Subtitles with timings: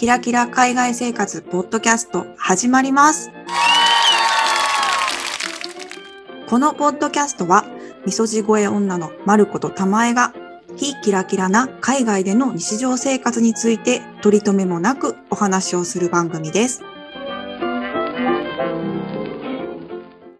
[0.00, 3.30] キラキラ海外生活ポッドキャスト始まります。
[6.48, 7.66] このポッドキャストは、
[8.06, 10.32] みそじ声女のまることたまえが、
[10.74, 16.82] 非キラキラな海外での日常生活について取り留めもなくお話をする番組です。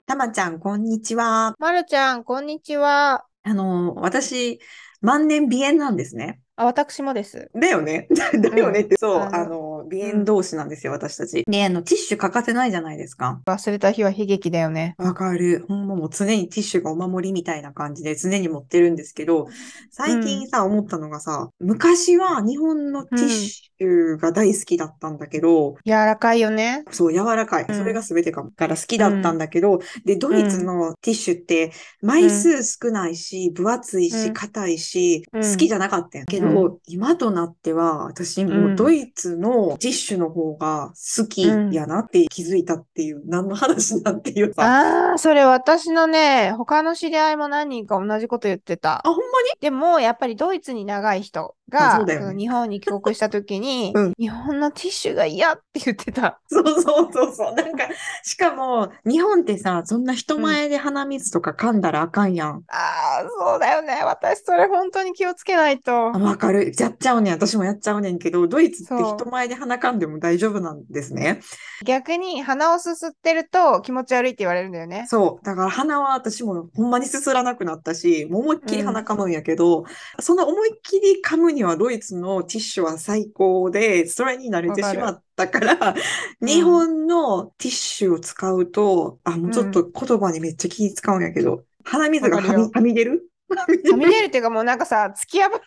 [0.07, 1.55] たまちゃん、こんにちは。
[1.59, 3.27] まるちゃん、こんにちは。
[3.43, 4.59] あの、私、
[5.03, 6.41] 万年鼻炎なんですね。
[6.61, 7.51] あ、私もです。
[7.55, 8.07] だよね。
[8.39, 11.45] だよねって、そう、あのあの、鼻炎同士なんですよ、私たち。
[11.47, 13.41] で、あの、ティッシュ欠かせないじゃないですか。
[13.47, 14.95] 忘れた日は悲劇だよね。
[14.99, 15.65] わかる。
[15.69, 19.49] ほんまもう常にティッシュがお守りみたいな感じで常に持ってるんですけど、
[19.91, 26.85] 最近さ、思ったのがさ、昔は日本のティッシュが大好きだったんだけど、柔らかいよね。
[26.91, 27.67] そう、柔らかい。
[27.69, 28.51] うんそれが全てかも。
[28.51, 31.73] から好きだったんだけど、で、ドイツのティッシュって、
[32.03, 44.63] 枚数少ないし、分厚いし、うん硬いし、うん好きじゃなかったんやけど、今となっては、私もうドイツのティッシュの方が好きやなって気づいたっていう、何の話なんていうさ。
[44.63, 49.03] ああ、それ私のね、他の知り合いも何人か同じこと言ってたあ、。
[49.05, 49.27] ほんまに？
[49.61, 56.41] でも、やっぱりドイツに長い人あが、ね日本に帰国した時に、うん日本のティッシュが嫌って言ってた。
[56.49, 57.55] そうそうそうそう。
[57.55, 57.89] なんか、
[58.23, 62.65] しかも、日本ってさ、そんな人前で鼻水とか噛んだらあかんやん。
[62.69, 64.03] ああ、そうだよね。
[64.05, 66.11] 私、それ本当に気をつけないとあ。
[66.19, 66.73] わかる。
[66.79, 67.35] やっちゃうねん。
[67.35, 71.41] 私もやっちゃうねんけど、ドイツって人前で鼻かんでも大丈夫なんですね。
[71.85, 75.07] 逆に鼻をすすってると気持ち悪いって言われるんだよね。
[75.09, 75.45] そう。
[75.45, 79.85] だから鼻は私もほんまにすすらなくなったし、もう思いっきり鼻かむんやけど、
[80.19, 85.95] その思いっきり噛むにはドイツのティッシュは最高で、それに慣れてしまったから、
[86.41, 93.31] 日本のティッシュを使うと、あ、もうちょっと言葉にめっちゃ気使うんやけど、鼻水がはみ出る？
[93.49, 95.61] はみ出るっていうかもうなんかさ、突き破る。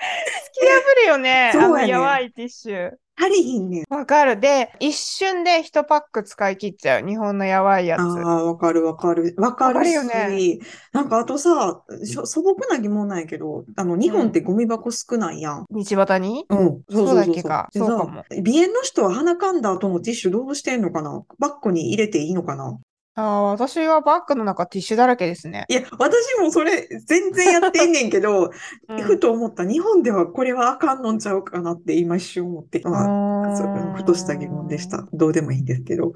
[0.00, 1.50] 突き破るよね。
[1.52, 2.90] そうやねあのやばいティッシュ。
[3.22, 3.84] 足りひんねん。
[3.94, 4.40] わかる。
[4.40, 7.06] で、一瞬で1パック使い切っちゃう。
[7.06, 8.00] 日本のやばいやつ。
[8.00, 9.34] ああ、わかるわかる。
[9.36, 10.62] わかわかるるよねし、
[10.94, 15.66] なんかあとさ、しょ素朴な疑問なんやけど、あの、日本ってゴミ箱少ないやん。
[15.70, 16.46] 道端に？
[16.48, 21.22] うん、そうだっけかでそうかもさ鼻炎の人は鼻かんだ後のティッシュどうしてんのかな？
[21.38, 22.78] バッグに入れていいのかな？
[23.20, 25.66] ああ、私はバッグの中ティッシュだらけですね。
[25.68, 28.50] いや、私もそれ全然やってんねんけど、
[28.88, 29.64] うんふと思った。
[29.64, 32.80] 日本ではこれはあかんのんちゃうかなって今一瞬思って。
[32.84, 33.66] まあ、そう
[33.96, 35.06] ふとした疑問でした。
[35.12, 36.14] どうでもいいんですけど。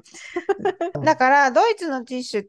[1.03, 2.45] だから、ドイツのティッシュ、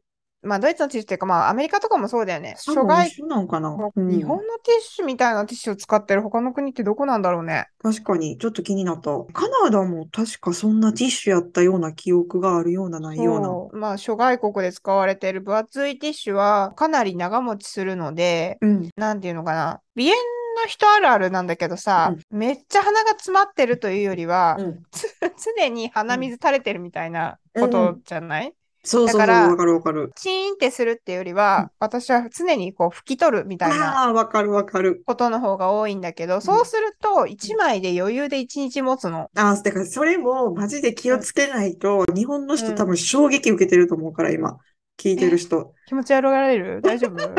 [0.47, 2.55] まあ、ドイツのティッシュっていうか、まあ、アメリカとかもそうだよね。
[2.59, 3.77] 諸外一緒なんかな。
[3.95, 7.67] 国、うん日本のティッシュみたいなティッシュを使ってる他の国ってどこなんだろうね。
[7.83, 9.11] 確かに、ちょっと気になった。
[9.33, 13.41] カナダも確かそんなティッシュやったような記憶があるような、ないよう
[13.75, 13.79] な。
[13.81, 18.91] まあ、諸外国で使われている分厚いティッシュはかなり長持ちするので、うん。
[18.97, 19.81] なんていうのかな。
[19.97, 20.17] 鼻炎
[20.63, 24.83] の人あるあるなんだけどさ、めっちゃ鼻が詰まってるというよりは、うん。
[24.91, 25.15] つ
[25.57, 28.55] 常に鼻水垂れてるみたいなことじゃない、
[28.87, 30.13] そうそうそう、わかるわかる。
[30.17, 35.03] チーンってするっていうよりは、私は常にこう拭き取るみたいなああ、わかるわかる。
[35.05, 39.29] ことの方が多いんだけど、そうすると1枚で余裕で1日持つの。
[39.37, 44.57] ああ、だからそれもマジで気をつけないと、日本の人うん多分衝撃受けてると思うから、今。
[44.99, 45.75] 聞いてる人。
[45.87, 46.81] 気持ち悪がられる？
[46.81, 47.17] 大丈夫？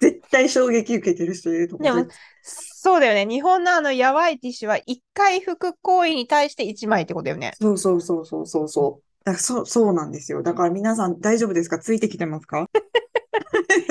[0.00, 1.96] 絶対衝撃受けてる人いると思う。
[1.96, 2.08] でも、
[2.42, 3.26] そうだよね。
[3.26, 7.52] 日本のあのやばいティッシュは1回拭く行為に対して1枚ってことだよね。
[7.60, 9.05] そうそうそうそうそうそう。
[9.34, 10.42] そう、そうなんですよ。
[10.42, 11.78] だから皆さん大丈夫ですか？
[11.78, 12.68] ついてきてますか？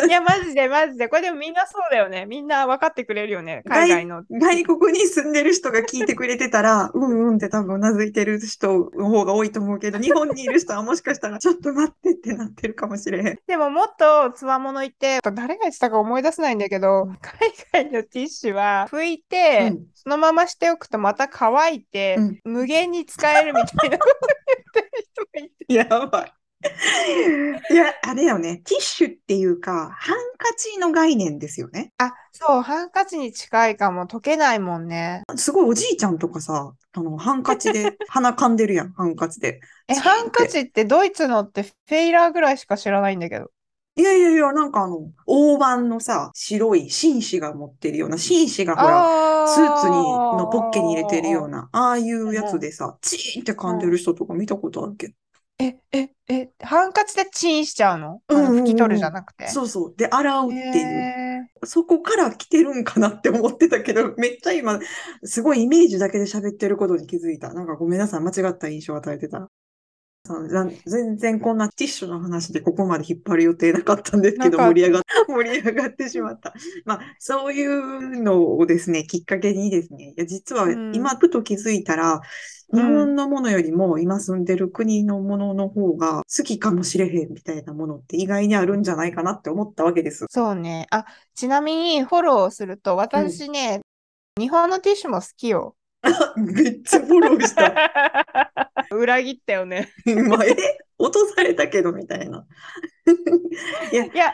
[0.08, 1.08] いや、マジでマジで。
[1.08, 2.26] これでもみんなそうだよね。
[2.26, 3.64] みんな分かってくれるよね。
[3.66, 4.24] 海外の。
[4.30, 13.40] 外国に住んでる人が聞いてくれてたら、 うんうんって多分うなずいてる人の方が多いと思うけど、日本にいる人はもしかしたらちょっと待ってってなってるかもしれへん。
[13.48, 17.18] でももっとつわもの言って、誰が言ってたか思い出せないんだけど、うん
[17.72, 24.16] 海外のティッシュは拭いて、うんそのまましておくとまた乾いて、うん無限に使えるみたいなこと
[24.74, 25.74] 言ってる人がいて。
[25.74, 26.45] やばい。
[27.72, 28.62] いや、あれよね。
[28.66, 31.94] ティッシュっていうか、ハンカチの概念ですよね。
[31.98, 34.06] あ、そう、ハンカチに近いかも。
[34.06, 35.24] 溶けないもんね。
[35.36, 39.60] すごいおじいちゃんとかさ、あの、ハンカチで 鼻かんでるやん、ハンカチで。
[39.88, 43.52] え、ハンカチってドイツのってフェイラーぐらいしか知らないんだけど。
[43.98, 51.56] いやいやいや、なんかあの、大判のさ、白い紳士が持ってるような、紳士がほら、あスーツに、のポッケに入れてるような。
[51.56, 55.14] な、ああいうやつでさ、チーンって噛んでる人とか見たことあるけど。
[55.58, 58.22] え、え、え、ハンカチでチンしちゃうの？
[58.28, 59.48] うんうんうん拭き取るじゃなくて？
[59.48, 59.96] そうそう。
[59.96, 60.64] で、洗うっていう。
[60.74, 64.80] へそこから来てるんかなって思ってたけど、めっちゃ今、
[65.24, 67.54] すごいイメージだけで喋ってることに気づいた。
[67.54, 69.50] なんかごめんなさい、間違った印象を与えてた。
[70.88, 76.54] 全然こんなティッシュの話でここまで引っ張る予定なかったんですけど、盛り上がっ 盛り上がってしまった。
[76.84, 82.22] まあ、そういうのをですね、きっかけにですね、いや、実はうん今ふと気づいたら、うん
[82.74, 90.26] 日本のものよりも今住んでる国のものの方が好きかもしれへんみたいなものって意外にあるんじゃないかなって思ったわけです。
[90.30, 90.88] そうね。
[90.92, 93.82] あ、ちなみにフォローすると、私ね、
[94.40, 95.76] 日本のティッシュも好きよ。
[96.36, 97.74] めっちゃフォローした。
[98.92, 99.90] 裏切ったよね。
[100.06, 100.56] まあ、え？
[100.98, 102.46] 落とされたけどみたいな。
[103.92, 104.34] いや、いや、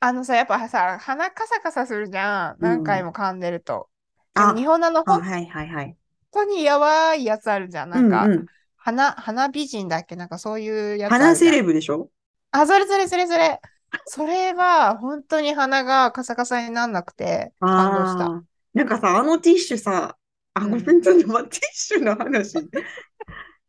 [0.00, 2.52] あのさ、やっぱさ、鼻カサカサするじゃん。
[2.54, 3.88] うん何回も噛んでると。
[4.34, 5.96] であも日本のあの、はいはいはい。
[6.32, 7.90] 当にやばいやつあるじゃん。
[7.90, 8.46] なんか、うんうん。
[8.76, 10.16] 花、花美人だっけ？
[10.16, 12.08] なんかそういうやつ花セレブでしょ？
[12.50, 13.60] あ、それそれそれそれ。
[14.06, 18.42] それは、本当に鼻がカサカサになんなくて、感動した。
[18.72, 20.16] なんかさ、あのティッシュさ、
[20.54, 20.70] あ、うん。
[20.70, 22.56] ごめん、ちょっと待って、ティッシュの話。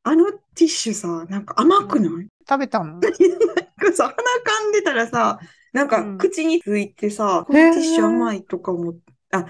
[0.05, 2.27] あのティッシュさ、なんか甘くない？
[2.47, 2.85] 食べたの？
[2.85, 3.09] なんか
[3.93, 5.39] さ、鼻噛んでたらさ、
[5.73, 6.17] なんかうん。
[6.17, 8.95] 口についてさ、このへーティッシュ甘いとかも、
[9.33, 9.47] あ、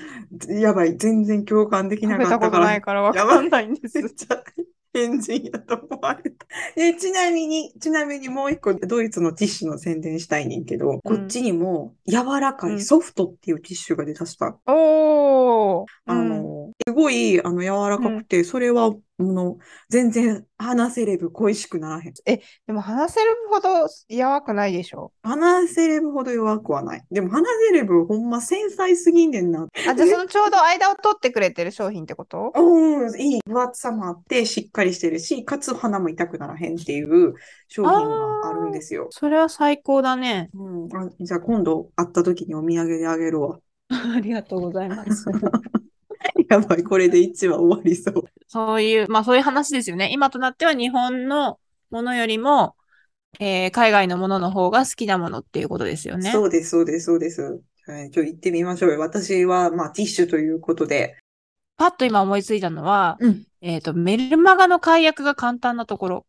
[0.48, 4.08] やばい、全然共感できなかったから、ないからわかんないんですめ。
[4.08, 4.44] っちゃ
[4.94, 6.46] 変人やと思われた。
[6.76, 14.58] で、ちなみに、ちなみにもう一個、ドイツのティッシュの宣伝したいねんけど、こっちにも柔らかうんいソフトっていうティッシュが出だした。
[14.68, 15.13] おー。
[16.06, 19.58] あうんの、すごい、あの、柔らかくて、それは、あの、
[19.90, 22.14] 全然話せれば恋しくならへん。
[22.14, 22.42] で
[22.74, 25.12] も話せるほどやばくないでしょ？
[25.22, 27.04] 話せればほど弱くはない。
[27.12, 29.68] でも話せればほんま繊細すぎんねんな。
[29.88, 32.52] あ、じゃあそのちょうど間を取ってくれてる商品ってこと？
[32.56, 37.36] うん、いい分厚さもあって、しっかりしてるし、かつ鼻も痛くならへんっていう
[37.68, 39.08] 商品があるんですよ。
[39.12, 40.50] それは最高だね。
[40.56, 43.60] うん、あ、じゃあ今度会った時にお土産であげるわ。
[44.16, 45.26] ありがとうございます。
[46.50, 48.24] やばい、これで1話終わりそう。
[48.48, 50.10] そういう、まあそういう話ですよね。
[50.12, 51.60] 今となっては日本の
[51.90, 52.76] ものよりも、
[53.40, 56.32] えー海外のものの方が好きなものっていうことですよね。
[56.32, 57.62] そうです、そうです、そうです。
[57.86, 59.00] はい、ちょ、行ってみましょうよ。
[59.00, 61.18] 私は、まあ、ティッシュということで。
[61.76, 63.44] パッと今思いついたのは、うん。
[63.60, 66.26] えっと、メルマガの解約が簡単なところ。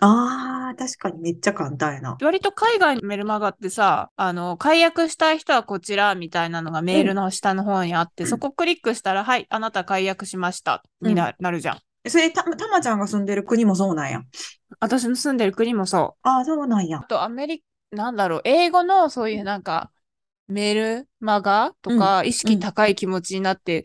[0.00, 2.16] ああ、確かにめっちゃ簡単やな。
[2.22, 11.78] 割と海外のメルマガってさ、あの、解約したい人はこちらみたいなのがメールの下の方にあって、うんそこクリックしたら、はい、あなた解約しました、にな,、なるじゃん。
[12.08, 14.22] それ、た、たまちゃんが住んでる国もそうなんや。
[14.78, 16.28] 私の住んでる国もそう。
[16.28, 17.02] ああ、そうなんやあ。
[17.04, 17.64] と、アメリカ、
[17.96, 19.90] なんだろう、英語のそういうなんか、
[20.46, 23.84] メールマガとか、意識高い気持ちになって、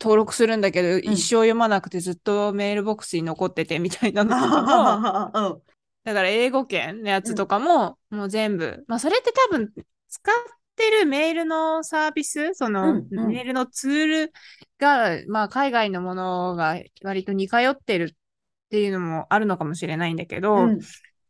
[0.00, 5.62] 登録するんだけど、一生読まなくてずっとメールボックスに残っててみたいなのとかも、うん。
[6.04, 8.84] だから英語圏のやつとかも、もう全部。
[8.86, 9.72] まあ、それって多分、
[10.08, 10.34] 使っ
[10.76, 14.32] てるメールのサービス、その、メールのツール
[14.78, 20.80] が、まあ、海外のものが割と似通ってるっていうのもあるのかもしれないんだけど、うん。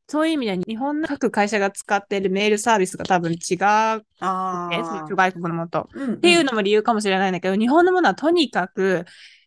[0.09, 3.67] そういう意味では日本の各会社が使ってるメールサービスが多分違う、ね、
[4.21, 5.07] ああ。
[5.09, 5.89] 外国のものと。
[5.95, 6.15] うん。
[6.15, 9.05] っていうのも理由かもしれないんだけど、日本のものはとにかく、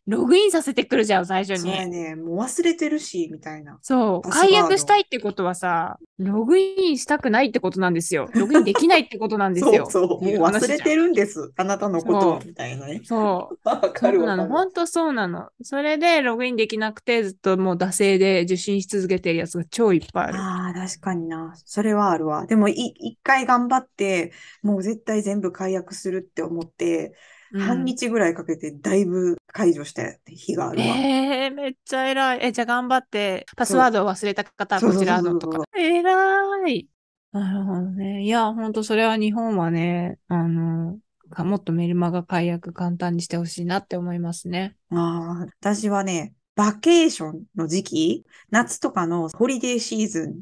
[0.10, 1.72] ログインさせてくるじゃん、最初そう。
[1.72, 2.16] ね。
[2.16, 3.78] もう忘れてるし、みたいな。
[3.84, 4.30] そう。
[4.30, 8.28] 解約したいってことはさ、ログインしたくないってことなんですよ。
[8.34, 9.88] ログインできないってことなんです そうよ。
[9.88, 10.08] そう。
[10.08, 11.52] もう忘れてるんです。
[11.56, 13.02] あなたのことは、そうみたいなね。
[13.04, 13.70] そう。
[13.70, 14.18] わかるわかる。
[14.18, 14.48] そうなの。
[14.48, 15.50] 本当そうなの。
[15.62, 20.38] それでログインできなくて、ずっともう惰性で受信し続けてるやつが超いっぱいある。
[20.40, 21.54] ああ、確かにな。
[21.66, 22.48] それはあるわ。
[22.48, 24.32] でも、い、一回頑張って、
[24.64, 27.14] もう絶対全部解約するって思って、うん
[27.58, 30.86] 半日ぐらいかけてだいぶ解除した日があるわ。
[30.98, 32.40] えー、めっちゃ偉い。
[32.42, 35.64] え、じゃあ頑張って、パスワードを忘れた方はこちらのとか。
[35.76, 36.88] 偉い。
[37.32, 38.24] なるほどね。
[38.24, 44.76] いや、ほんとそれは日本はね、あの、かもっとメルマガ解約簡単にしてほしいなって思いますね。
[44.92, 50.42] ああ、私はね、バケーションの時期、夏とかのホリデーシーズン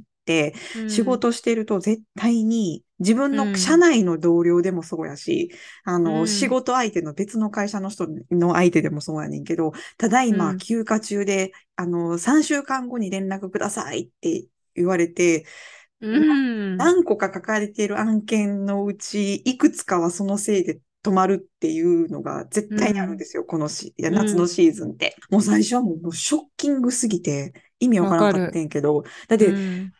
[0.87, 3.37] 仕事してると絶対に自分うん。
[3.37, 5.51] の社内の同僚でもそうやし、
[5.83, 6.27] あの、うん。
[6.27, 10.37] 仕事相手の別の会社の人の相手でもそうやねんけど、ただいうん。
[10.37, 15.45] ま休暇中で、あの、3週間後に連絡くださいって言われて、
[15.99, 16.77] うん。
[16.77, 25.15] 何個か書かれている案件のうち、いくつかはそのせいで止まるっていうのが絶対にあるんですよ、このし、夏のシーズンって。
[25.29, 29.93] もう最初はもうショッキングすぎて意味わからなかったんやけど、だってうん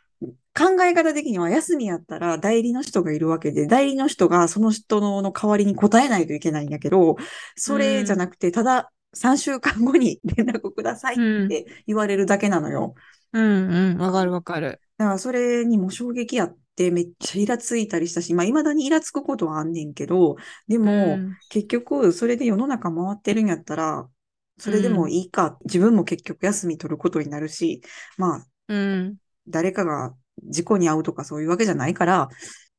[0.57, 7.15] 考え方的には休みやったら代理の人がいるわけで、代理の人がその人のの代わりに答えないといけないんやけど、
[7.55, 12.95] それじゃなくて、ただ3週間後に 連絡くださいって言われるだけなのよ。
[13.33, 13.97] うんうん。
[13.99, 14.81] わかるわかる。
[14.97, 20.37] だからそれにも衝撃あって、めっちゃイラついたりしたし、まあ未だにイラつくことはあんねんけど、
[20.67, 24.09] でも、うん結局それで世の中回ってるんやったら、
[24.57, 27.81] それでもいいか、自分も結局休み取ることになるし、
[28.17, 29.17] まあ、うん。
[29.47, 30.15] 誰かが
[30.47, 32.29] 事故に遭うとかそういうわけじゃないから、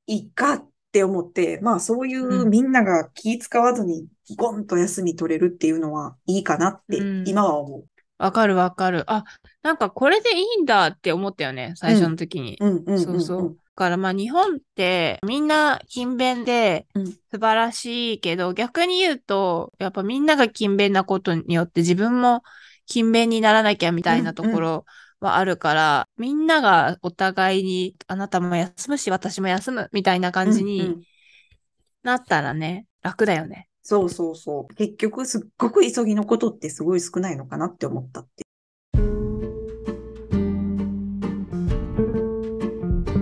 [0.07, 4.07] いいかって思って、まあそういううんみんなが気使わずに
[4.37, 7.85] ゴンと休み取れるっていうのはいいかなってうん今は思う。
[8.19, 9.05] わかるわかる。
[9.07, 9.25] あ、
[9.63, 12.57] なんかこれでいいんだって思ったよね、最初の時に。
[12.61, 13.01] うんうんうんうん。
[13.01, 13.49] そうそう。
[13.51, 22.43] だからまあ日本ってみんな勤勉でうん素晴らしいけど、逆に言うと、やっぱみんなが勤勉なことによって自分も
[22.87, 24.85] 勤勉にならなきゃみたいなところ
[25.21, 31.03] はあるから、みんながお互いにあなたも休むし私も休むみたいな感じうんうにん
[32.03, 33.69] なったらね、楽だよね。
[33.83, 34.75] そうそうそう。
[34.75, 38.45] 結局すっごく急ぎのことってすごい少ないのかなって思ったって。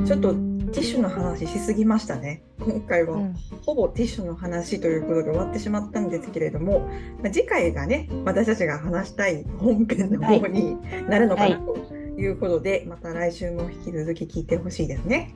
[0.07, 0.35] ちょっと
[0.76, 2.43] ティッシュの話しすぎましたね。
[2.61, 3.35] 今回はうん
[3.65, 6.88] ほぼティッシュの話ということで終わってしまったんですけれども、
[7.23, 10.76] まあ次回がね、私たちが話したい本編の方に
[11.09, 11.86] なるのかなと
[12.16, 15.35] いうことで、また来週も引き続き聞いてほしいですね。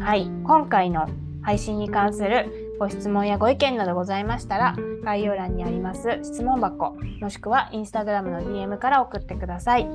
[0.00, 1.08] はい、今回の
[1.42, 9.88] 配信に関するご質問やご意見などございましたら、概要欄にあります質問箱、もしくはインスタグラムの DM から送ってください。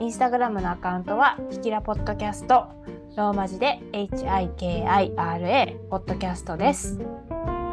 [0.00, 2.66] インスタグラムのアカウントは、ひきらポッドキャスト、
[3.16, 6.98] ローマ字で HIKIRA ポッドキャストです。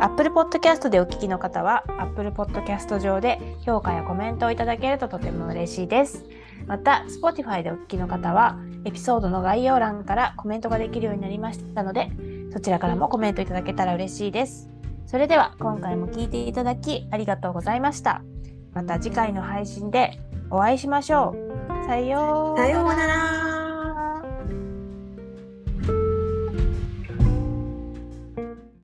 [0.01, 6.25] Apple Podcast でお聞きの方は、Apple Podcast 上で評価やコメントをいただけるととても嬉しいです。
[6.69, 12.11] また、Spotify でお聞きの方は、エピソードの概要欄からコメントができるようになりましたので、
[12.53, 14.69] そちらからもコメントいただけたら嬉しいです。
[15.07, 18.21] それでは今回も聞いていただきありがとうございました。
[18.73, 20.19] また次回の配信で
[20.51, 21.35] お会いしましょ。
[21.35, 23.38] うさようなら。